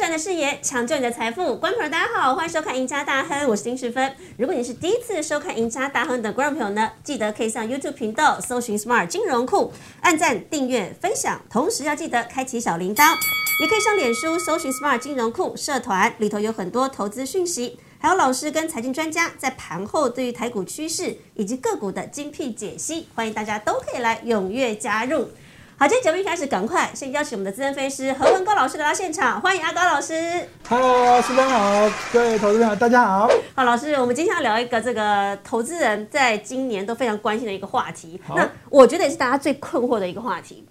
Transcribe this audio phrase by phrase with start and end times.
[0.00, 1.54] 转的视野，抢救你的财富。
[1.56, 4.10] 观众朋友，大家好，欢迎收看《赢家大亨》，我是丁世芬。
[4.38, 13.14] 如果你是第一次收看《赢家大亨》的观众朋友呢，记得可以上 YouTube 频道搜寻 Smart 金融库，按赞、订阅、分享，同时要记得开启小铃铛。
[13.60, 25.28] 也可以上脸书搜寻 Smart 金融库社团，里头有很多投资讯息，还有老师跟财经专家在盘后对于台股趋势以及个股的精辟解析，欢迎大家都可以来踊跃加入。
[25.80, 30.12] 好，今天节目一开始，赶快先邀请我们的资深分析师何文高老师来到现场，欢迎阿高老师。
[30.68, 33.30] Hello，师长好，各位投资朋友大家好。
[33.54, 38.20] 好，老师，我们今天要聊一个这个投资人在今年都非常关心的一个话题。
[38.36, 40.66] 那我觉得也是大家最困惑的一个话题，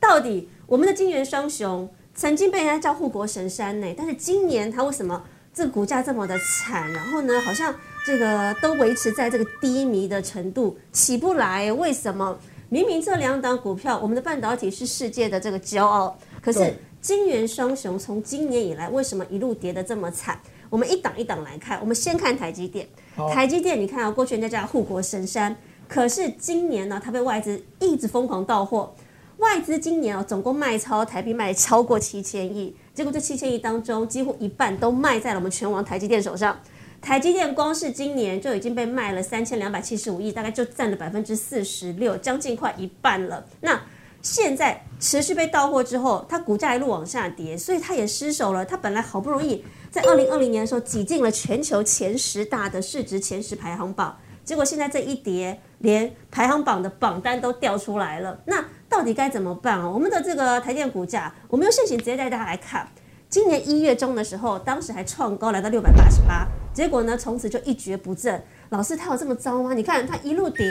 [0.00, 6.90] 到底我们的金元双雄曾经被人家叫护国神山呢，但是今年它为什么这个股价这么的惨？
[6.90, 7.74] 然后呢，好像
[8.06, 12.38] 这个都维持在这个低迷的程度，起不来，为什么？
[12.74, 20.36] 明明这两档股票，我们的半导体是世界的这个骄傲，可是金元双雄从今年以来，为什么一路跌得这么惨？
[20.68, 22.84] 我们一档一档来看，我们先看台积电。
[23.32, 25.54] 台积电，你看啊，过去人家叫它护国神山，
[25.86, 28.92] 可是今年呢，它被外资一直疯狂到货。
[29.36, 36.58] 外资今年啊，总共卖超台币卖超过七千亿，结果这七千亿当中，几乎一半都卖在了我们拳王台积电手上。
[37.04, 43.44] 台积电光是今年就已经被卖了三千两百七十五亿，大概就占了百分之四十六，将近快一半了。
[43.60, 43.78] 那
[44.22, 48.64] 现在持续被到货之后，它股价一路往下跌，所以它也失手了。
[48.64, 58.40] 它本来好不容易在二零二零年的时候挤进了全球前十大的市值前十排行榜，结果现在这一跌，连排行榜的榜单都掉出来了。
[58.46, 59.90] 那到底该怎么办啊？
[59.90, 62.88] 我们的这个台电股价，我们用现行直接带大家来看。
[63.34, 68.40] 今年一月中的时候，当时还创高来到六百八十八，结果呢，从此就一蹶不振。
[68.68, 69.74] 老师，它有这么糟吗？
[69.74, 70.64] 你看它一路跌，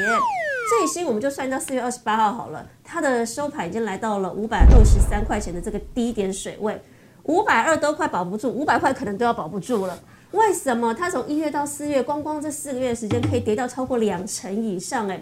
[0.70, 6.82] 最新我们就算到四月二十八号好了，它的收盘已经来到了五百二十三块钱的这个低点水位，
[7.24, 10.00] 五百二都快保不住，五百块可能都要保不住了。
[10.32, 15.10] 为什么它从一月到四月，光光这四个月的时间可以跌到超过两成以上？
[15.10, 15.22] 哎，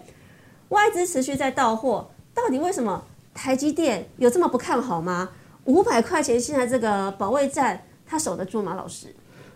[0.70, 3.04] 外资持续在到货，到底为什么
[3.34, 5.30] 台积电有这么不看好吗？
[5.66, 8.74] 五百块钱现在这个保卫战，他守得住吗？
[8.76, 9.08] 老师？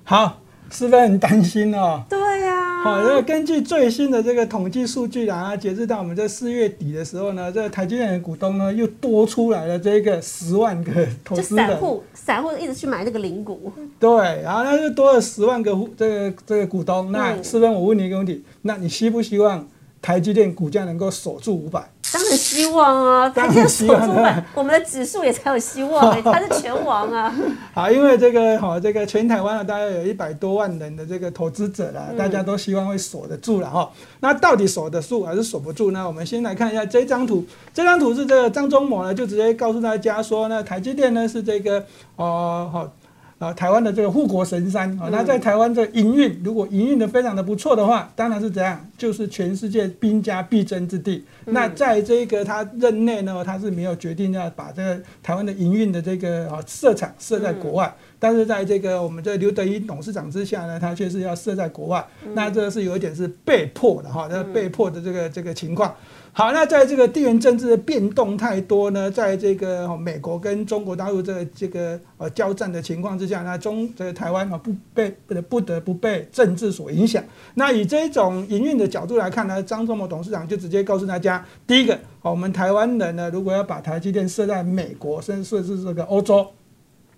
[0.04, 2.04] 好，师班很担心哦。
[2.08, 17.12] 对呀、好，这个根据最新的这个统计数据啊，截至到我们这四月底的时候呢，这个台积电的股东呢又多出来了这个十万个投就资人，散户，散户一直去买这个零股， 对，然后那就多了十万个这个这个股东。
[17.12, 19.68] 那嗯师班，我问你一个问题，那你希不希望
[20.02, 21.90] 台积电股价能够守住五百？
[22.16, 27.36] 当然希望啊，当台积电守然希望住百，我们的指数也才有希望、欸， 他是拳王啊。
[27.76, 36.08] 好，因为这个哈、这个全台湾啊，大概有一百多万人的这个投资者啦，大家都希望会锁得住了哈、那到底锁得住还是锁不住呢？
[36.08, 41.84] 我们先来看一下这张图，这张图是这个张忠谋呢，就直接告诉大家说呢，台积电呢是这个
[42.16, 42.90] 哦好。
[43.38, 51.26] 啊，台湾的这个护国神山啊，那在台湾这营运，如果营运的非常的不错的话，当然是怎样，就是全世界兵家必争之地。
[51.44, 65.94] 那在这个他任内呢，他是没有决定要把这个台湾的营运的这个啊设厂设在国外，但是在这个我们这刘德一董事长之下呢，他却是要设在国外，那这个是有一点是被迫的哈，这个被迫的这个这个情况。
[66.38, 77.24] 好，那在这个地缘政治的变动太多呢，在这个哦美国跟中国大陆这个这个呃交战的情况之下，那中这个台湾啊不被不得不得不被政治所影响。
[77.54, 86.46] 那以这种营运的角度来看呢，张忠谋董事长就直接告诉大家，第一个，哦我们台湾人呢，如果要把台积电设在美国，甚至是这个欧洲，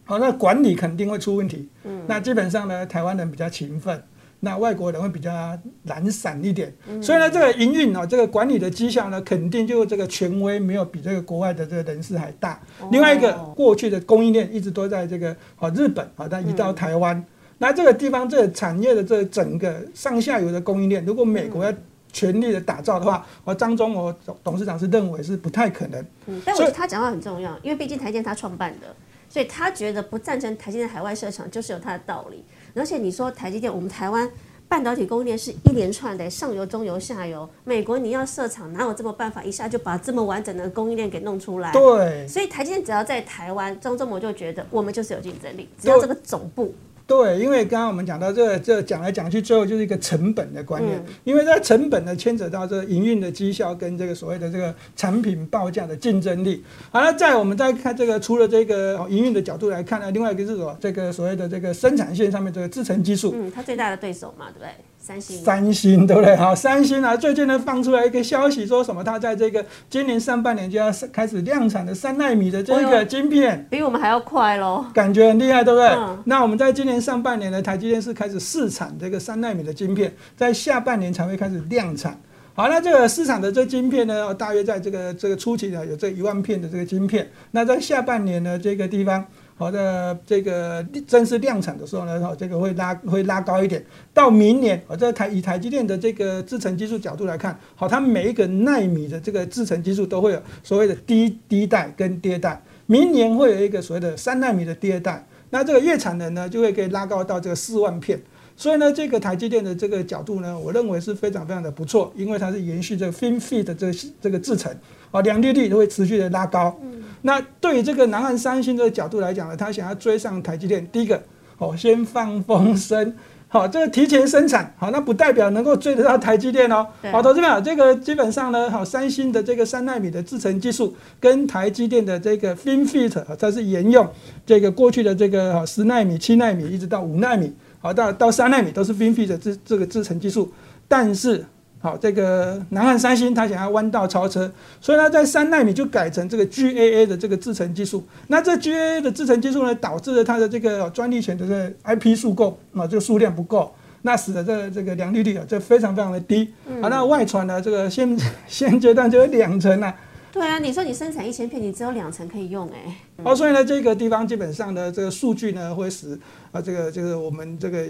[0.05, 1.67] 好，那管理肯定会出问题。
[1.85, 3.99] 嗯，那基本上呢，台湾人比较勤奋。
[4.39, 6.71] 那外国人会比较懒散一点，
[7.01, 12.61] 所以呢，这个营运啊，这个管理的绩效呢，肯定就这个权威没有比这个国外的这个人士还大。
[12.91, 17.23] 另外一个，过去的供应链一直都在这个啊日本啊，但移到台湾，
[17.57, 21.73] 那这个地方这个产业的这整个上下游的供应链，如果美国要
[22.13, 25.99] 全力的打造的话，我张忠谋董董事长是认为是不太可能。
[26.28, 28.87] 嗯，但我觉得他讲话很重要，因为毕竟台积电他创办的，
[29.29, 32.44] 所以他觉得不赞成台积电海外设厂就是有他的道理。
[32.76, 34.29] 而且你说台积电，我们台湾
[34.70, 37.50] 半导体供应链是一连串的，上游、中游、下游。
[37.64, 41.72] 美国你要设厂，哪有这么办法一下就把这么完整的供应链给弄出来？
[41.72, 46.74] 对所以台积电只要在台湾，张忠谋就觉得我们就是有竞争力，只要这个总部
[47.07, 50.99] 对，因为刚刚我们讲到这个，这个讲来讲去，最后就是一个成本的观念。
[50.99, 56.61] 嗯因为在成本呢，牵扯到这个营运的绩效跟这个所谓的这个产品报价的竞争力。
[56.91, 60.77] 好了，在我们再看这个，除了这个哦营运的角度来看呢，另外一个是什么？
[60.81, 63.31] 这个所谓的这个生产线上面这个制成技术。
[63.35, 64.69] 嗯，它最大的对手嘛，对不对？
[64.99, 66.35] 三星，三星对不对？
[66.35, 69.02] 好，三星啊，最近呢放出来一个消息，说什么？
[69.03, 75.88] 它在这个今年上半年就要开始量产的三纳米的这个晶片，比我们还要快喽，感觉很厉害，对不对？
[75.90, 82.20] 嗯那我们在今年上半年呢，台积电是开始试产这个三纳米的晶片，在下半年才会开始量产。
[82.53, 87.29] 好，那这个市场的这晶片呢，大约在这个这个初期呢，有这一万片的这个晶片。
[87.52, 89.26] 那在下半年呢，这个地方。
[89.59, 93.83] 好的，这个正式量产的时候呢，哈，这个会拉会拉高一点。
[94.13, 102.61] 到明年，我这台以台积电的这个制程技术角度来看，好，它每一个纳米的这个制程技术都会有所谓的第第一代跟第二代。
[102.85, 108.21] 明年会有一个所谓的三纳米的第二代，那这个月产能呢，就会可以拉高到这个四万片。
[108.59, 114.75] 所以呢，这个台积电的这个角度呢，我认为是非常非常的不错，因为它是延续这个 FinFET 的这个这个制程，
[115.11, 116.75] 啊，良率率都会持续的拉高。
[117.21, 121.21] 那对于这个南韩三星这个角度来讲呢，他想要追上台积电，第一个，
[121.59, 123.13] 哦，先放风声，
[123.47, 126.87] 好，这个提前生产，好，那不代表能够追得到台积电哦。
[127.11, 134.07] 好，投资者，这个基本上呢，好，三星的这个三纳米的制程技术跟台积电的这个 FinFET，啊它是沿用
[134.47, 140.52] 这个过去的这个好十纳米、七纳米一直到五纳米，好，到到三纳米都是 FinFET 的这这个制程技术，
[140.88, 141.46] 但是。
[141.79, 144.52] 好，这个南韩三星它想要弯道超车，
[144.82, 148.03] 所以它在三纳米就改成这个 GAA 的这个制程技术。
[148.29, 153.72] 那这 GAA 的制程技术呢，导致了它的这个专利权的这个 IP 数够啊，这个数量不够，
[154.02, 156.52] 那使得这个这个良率率啊，这非常非常的低。
[156.82, 159.94] 好，那外传呢，这个现现阶段就有两成啊。
[160.32, 166.20] 对啊，你说你生产一千片，你只有两层可以用哎、哦，所以呢，这个地方基本上呢，这个数据呢，会使
[166.52, 167.85] 啊，这个就是我们这个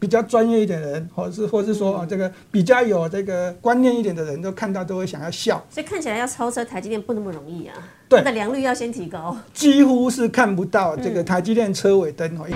[0.00, 5.62] 比较专业一点的人，或是或是说啊，这个比较有这个观念一点的人，都看到都会想要笑。
[5.70, 7.74] 所以看起来要超车台积电不那么容易啊，
[8.08, 9.36] 对它的良率要先提高。
[9.54, 12.46] 几乎是看不到这个台积电车尾灯哦。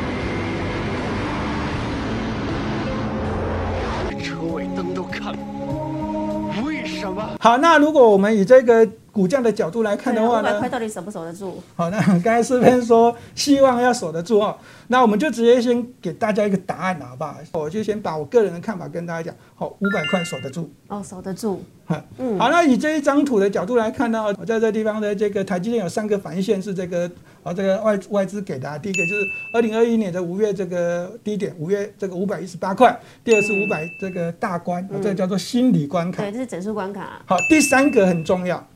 [4.21, 7.37] 车尾灯都看不，为什么？
[7.39, 11.55] 好，那如果我们以这个股价的角度来看的话呢五百块，到底守不守得住？
[11.75, 14.55] 好，那 刚才四边说希望要守得住哦，
[14.89, 17.35] 那我们就直接先给大家一个答案，好不好？
[17.53, 20.71] 我就先把我个人的看法跟大家讲，好，五百块守得住。
[20.89, 21.63] 哦，守得住。
[21.87, 27.11] 哈嗯好，那以这一张图的角度来看呢，我在这地方的这个台积电有三个反应线是这个
[27.45, 29.21] 啊，这个外外资给的、啊，第一个就是
[29.55, 36.23] 二零二一年的五月这个低点，五月这个五百一十八块，第二是五百这个大关，啊这个叫做心理关卡。
[36.25, 37.23] 对，这是整数关卡。
[37.25, 38.67] 好，第三个很重要，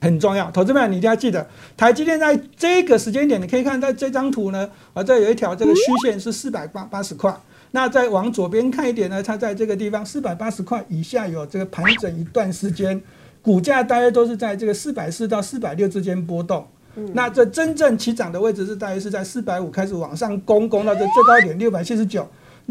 [0.00, 1.46] 很重要，投资们你一定要记得，
[1.76, 7.34] 台积电在这个时间点，你可以看到这张图呢，啊，这有一条这个虚线是四百八八十块。
[7.72, 13.00] 那再往左边看一点呢，它在这个地方四百八十块以下有这个盘整一段时间，
[13.42, 16.66] 股价大约都是在这个四百四到四百六之间波动。
[17.12, 22.26] 那这真正起涨的位置是大约是在四百五开始往上攻，攻到这最高点六百七十九。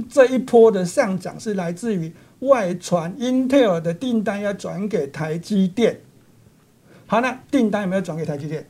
[0.09, 5.99] 这一波的上涨是来自于外传 Intel 的订单要转给台积电。
[7.07, 8.67] 好，那订单有没有转给台积电？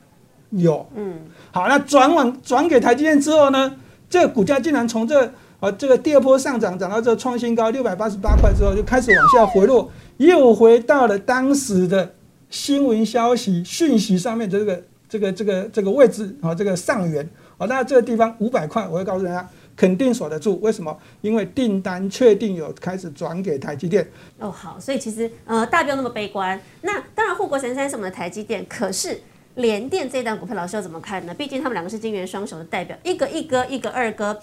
[0.52, 0.88] 有。
[0.96, 1.20] 嗯，
[1.52, 3.76] 好，那转往转给台积电之后呢，
[4.10, 5.26] 这个股价竟然从这
[5.60, 12.14] 啊这个第二波上涨涨到这创新高六百八十八块之后，就开始往下回落，又回到了当时的
[12.50, 19.50] 新闻消息讯息上面的这个这个这个这个位置啊，这个上缘啊，那这个地方五百块，我会告诉大家。
[19.78, 21.00] 肯定守得住，为什么？
[21.22, 24.06] 因为订单确定有开始转给台积电，
[24.40, 26.60] 哦，好，所以其实呃，大家不用那么悲观。
[26.82, 29.22] 那当然，护国神山是我们的台积电，可是
[29.54, 31.34] 联电这一档股票，老师要怎么看呢？
[31.34, 34.40] 毕竟他们两个是金元双手的代表，一个一哥，一个二哥。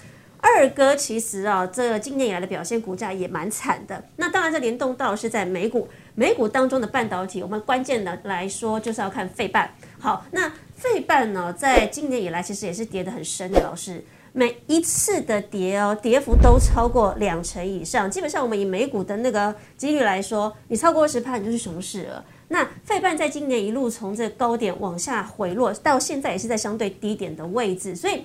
[0.47, 4.05] 二哥其实啊，这今年以来的表现，股价也蛮惨的。
[4.17, 9.75] 那当然，这联动到是在美股，美股当中的半导体，我们关键的来说就是要看费半。
[9.99, 14.05] 好，那费半呢，在今年以来其实也是跌得很深的，老师。
[14.37, 18.11] 每一次的跌哦，跌幅都超过两成以上。
[18.11, 22.25] 基本上，我们以美股的那个几率来说，你超过二十趴，你就是熊市了。
[22.49, 28.25] 那费半在今年一路从这高点往下回落，到现在也是在相对低点的位置，所以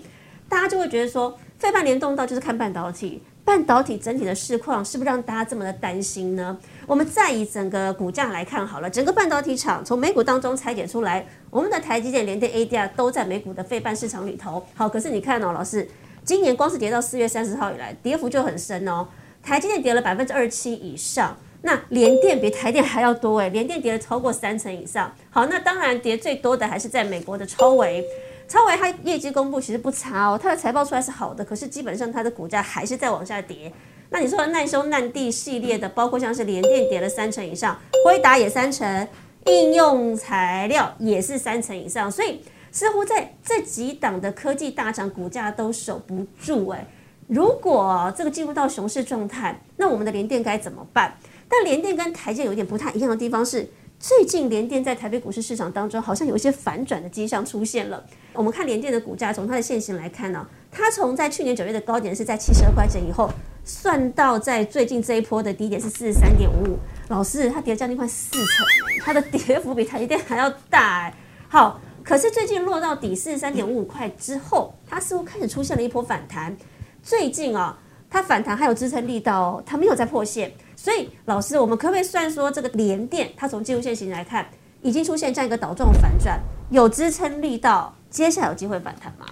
[0.50, 6.56] 大家就会觉得说，费半联动到就是看半导体，半导体整体的市况是不是让大家这么的担心呢？
[6.86, 14.64] 我们再以整个股价来看好了，整个半导体厂从美股当中拆解出来，我们的台积电、联电、ADR 都在美股的费半市场里头。
[14.76, 15.90] 好，可是你看哦，老师，
[16.24, 19.08] 今年光是跌到四月三十号以来，跌幅就很深哦。
[19.42, 25.12] 台积电跌了百分之二七以上，那联电比台电还要多诶，联电跌了超过三成以上。
[25.32, 28.06] 好，那当然跌最多的还是在美国的超微。
[28.50, 33.72] 超微它业绩公布其实不差哦，它的财报出来是好的，可是基本上它的股价还是在往下跌。
[34.10, 39.08] 那你说的难兄难弟系列的，包括像是联电跌了三成以上，辉达也三成，
[39.46, 42.42] 应用材料也是三成以上，所以
[42.72, 46.88] 似乎在这几档的科技大厂股价都守不住哎、
[47.28, 51.14] 如果这个进入到熊市状态，那我们的联电该怎么办？
[51.48, 58.02] 但联电跟台积有一点不太一样的地方是，最近联电在台北股市市场当中好像有一些反转的迹象出现了。
[58.32, 63.30] 我们看联电的股价，从它的现形来看呢，它从在去年九月的高点是在七十二块钱以后，
[63.66, 66.80] 算到在最近这一波的低点是四十三点五五。
[67.10, 68.66] 老师，它跌了将近快四成，
[69.04, 71.14] 它的跌幅比台积电还要大。
[71.50, 76.56] 好，可是最近落到底四十三点五五块之后，它似乎开始出现了一波反弹。
[77.04, 77.78] 最近啊，
[78.10, 80.54] 它反弹还有支撑力道，它没有再破线。
[80.82, 84.50] 所以，老师，我们可不可以算说，这个连电它从技术线型来看，
[84.82, 89.26] 已经出现这样一个倒状反转，有支撑力到，接下来有机会反弹吗？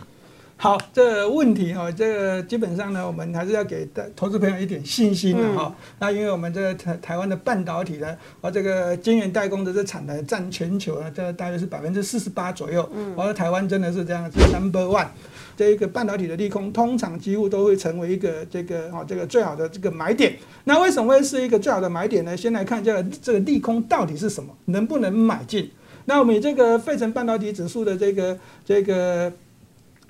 [0.59, 5.71] 好，这个问题哈，这个基本上呢，我们还是要给投资朋友一点信心的哈。
[5.99, 12.89] 那因为我们这个台台湾的半导体呢，啊，这个晶圆代工的这产能占全球呢，这大约是百分之四十八左右。
[12.91, 15.05] 嗯，我说台湾真的是这样，是 number one。
[15.55, 20.35] 这一个半导体的利空，通常几乎都会成为一个这个哈，这个最好的这个买点。
[20.63, 22.35] 那为什么会是一个最好的买点呢？
[22.35, 25.69] 先来看一下这个利空到底是什么，能不能买进？
[26.05, 29.31] 那我们以这个费城半导体指数的这个这个。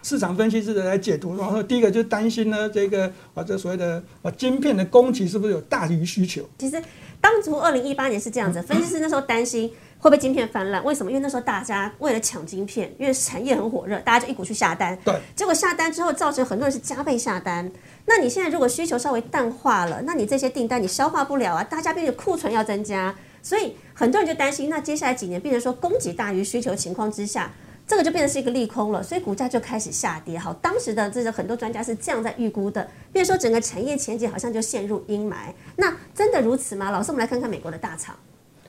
[0.04, 6.48] 市场分析师的来解读，然后第一个就担心呢，这个啊，这所谓的啊晶片的供给是不是有大于需求？
[6.60, 6.82] 其实
[7.20, 9.68] 当初二零一八年是这样子， 分析师那时候担心
[10.00, 10.82] 会不会晶片泛滥？
[10.84, 11.12] 为什么？
[11.12, 14.98] 因为那时候大家为了抢晶片，因为产业很火热，大家就一股去下单。
[15.04, 15.14] 对。
[15.36, 17.70] 结果下单之后，造成很多人是加倍下单。
[18.06, 27.52] 那你现在如果需求稍微淡化了，那你这些订单你消化不了啊，大家变成库存要增加，所以很多人就担心，那接下来几年变成说供给大于需求情况之下。
[27.88, 30.38] 这个就变成是一个利空了，所以股价就开始下跌。
[30.38, 35.36] 好，当时的这个很多专家是这样在预估的，比如说整个产业前景好像就陷入阴霾。
[35.78, 36.92] 那真的如此吗？
[36.92, 38.16] 老师，我们来看看美国的大厂。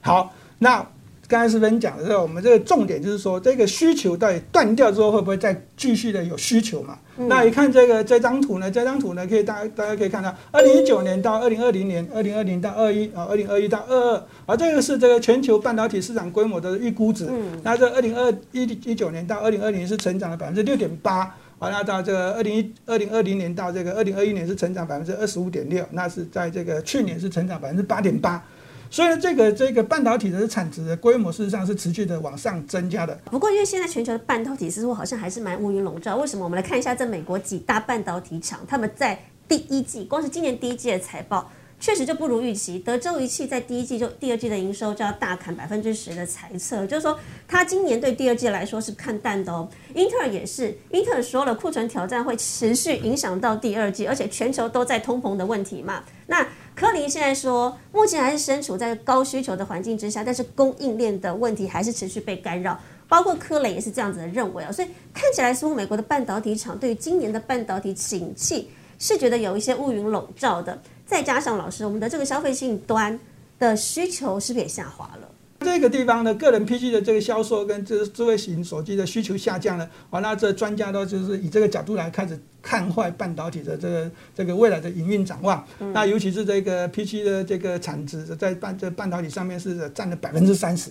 [0.01, 0.87] 好，那。
[1.29, 6.99] 刚才是分讲的时候，我们这个重点就是说，这个需求到底断掉之后，会不会再继续的有需求嘛？
[7.29, 17.29] 那一看这个这张图呢，这张图呢，可以大大家可以看到，二零一九年到二零二零年，二零二零到二一啊，二零二一到二二，而，这个是这个全球半导体市场规模的预估值。
[17.63, 21.19] 那这二零二一一九年到二零二零是成长了百分之六点八，
[21.59, 28.43] 啊，那到这个二零一二零二零年到这个二零二一年是成长百分之二十五点六，那是在这个去年是成长百分之八点八。
[28.91, 33.15] 所以，这个这个半导体的产值的规模，事实上是持续的往上增加的。
[33.27, 36.17] 不过，因为现在全球的半导体似乎好像还是蛮乌云笼罩。
[36.17, 36.45] 为什么？
[36.45, 41.51] 我们来看一下这美国几大半导体厂，他们在第一季，光是今年第一季的财报。
[41.81, 47.17] 确实就不如预期，德州仪器在第一季就第二季的营收就要大砍百分之十的财测，就是说
[47.47, 49.69] 它今年对第二季来说是看淡的哦。
[49.95, 56.03] 英特尔也是，英特尔说了库存挑战会持续影响到第二季，而且全球都在通膨的问题嘛。
[56.27, 56.45] 那
[56.79, 64.71] 柯林现在说，目前还是身处在高需求的环境之下，但是供应链的问题还是持续被干扰，包括柯雷也是这样子的认为啊。
[64.71, 70.81] 所以看起来似乎美国的半导体厂对于今年的半导体景气是觉得有一些乌云笼罩的。
[71.05, 73.19] 再加上老师，我们的这个消费性端
[73.59, 75.29] 的需求是不是也下滑了？
[75.61, 85.65] 这个地方呢，个人 PC 的这个销售跟这智慧型手机的需求下降了，完了这专家都就是以这个角度来开始看坏半导体的这个这个未来的营运展望。
[85.93, 90.91] 那尤其是这个 PC 的这个产值在半这半导体上面是占了百分之三十。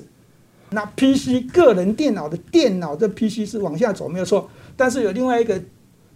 [0.70, 5.62] 那 PC 个人电脑的电脑的 PC 是往下走没有错，但是有另外一个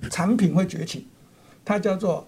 [0.09, 1.07] 产品会崛起，
[1.63, 2.27] 它叫做。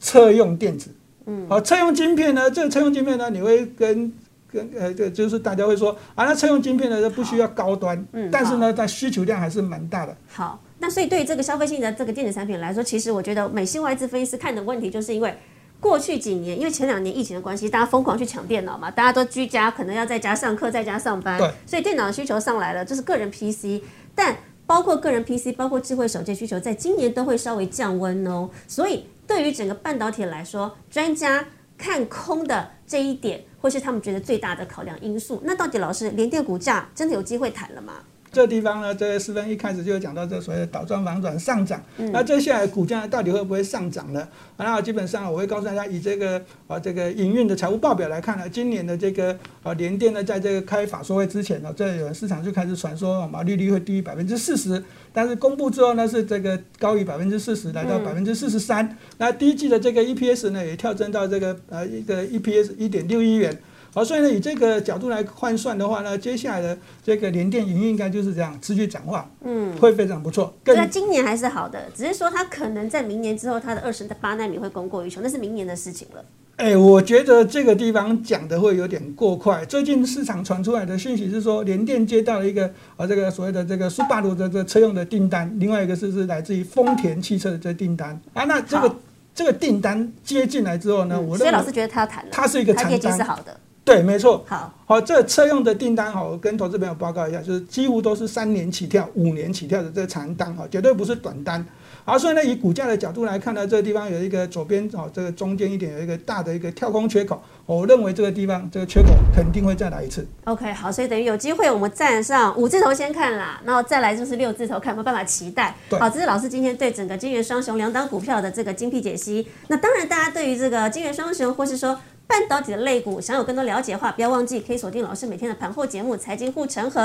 [0.00, 0.90] 车用电子，
[1.24, 2.50] 嗯，好，车用晶片呢？
[2.50, 4.12] 这个车用晶片呢，你会跟
[4.54, 10.16] 跟呃，对就是大家会说啊，那车用晶片呢，不需要高端，嗯，但是呢，它需求量还是蛮大的。
[10.28, 15.36] 好，那所以对于这个消费性的这个电子产品来说，其实我觉得美信外资分析师看的问题，就是因为
[15.80, 23.82] 过去几年，因为前两年疫情的关系，大家疯狂去抢电脑嘛，大家都居家，可能要在家上课，在家上班，对，所以电脑的需求上来了，就是个人 PC，
[24.14, 29.06] 但包括个人 PC，包括智慧手机需求，在今年都会稍微降温哦，所以。
[29.26, 31.42] 对于整个半导体来说，专家
[31.78, 35.40] 看空的这一点，会是他们觉得最大的考量因素。
[35.42, 37.94] 那到底老师，联电股价真的有机会谈了吗？
[38.34, 44.26] 这地方呢，这四分一开始就有讲到这所谓的倒装反转上涨，那接下来股价到底会不会上涨呢？
[44.56, 58.98] 那基本上我会告诉大家，以这个啊这个营运的财务报表来看呢，今年的这个啊联电呢，在这个开法说会之前呢，这有市场就开始传说毛利率会低于百分之四十，但是公布之后呢，是这个高于百分之四十，来到百分之四十三。
[59.18, 63.56] 那第一季的这个 EPS 呢，也跳增到这个呃一个 EPS 一点六一元。
[63.94, 70.52] 好，所以呢，以这个角度来换算的话呢，接下来的这个联电营运应该就是这样持续展望，嗯，会非常不错。
[70.64, 76.24] 那今年还是好的，只是说它可能在明年之后，它的二十八纳米会供过于求，那是明年的事情了。
[76.56, 79.64] 哎，我觉得这个地方讲的会有点过快。
[79.64, 88.44] 最近市场传出来的讯息是说，联电接到了一个啊，这个所谓的这个苏巴鲁的这个车用的订单，另外一个是是来自于丰田汽车的这订单啊。
[88.44, 88.96] 那这个
[89.32, 93.56] 这个订单接进来之后呢，我所以老师觉得他要谈了，它是一个长单是好的。
[93.84, 94.42] 对，没错。
[94.48, 101.64] 好，好，这车用的订单哈，我跟投资朋友报告一下，就是几乎都是三年起跳、五年起跳的这个长单哈，绝对不是短单。
[102.06, 110.26] 好，所以呢，以股价的角度来看呢，这个地方有一个左边哦，这个中间一点有一个大的一个跳空缺口，我认为这个地方这个缺口肯定会再来一次。
[110.44, 115.74] OK，好，所以等于有机会我们站上五字头先看啦，然后再来就是六字头，看有没有办法期待。
[115.90, 119.46] 好，这是老师今天对整个金元双雄两档股票的这个精辟解析。
[119.68, 121.98] 那当然，大家对于这个金元双雄或是说
[122.34, 127.00] 半导体的肋骨，想有更多了解的话，不要忘记可以锁定老师每天的盘后节目《财经护城河》。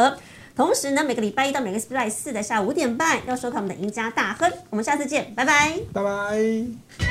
[0.55, 4.51] 同时呢，每个礼拜一到每个礼拜四的下午五点半要收看我们的赢家大亨。
[4.71, 5.77] 我们下次见，拜拜。
[5.93, 7.08] 拜拜。